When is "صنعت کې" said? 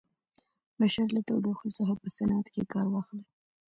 2.17-2.69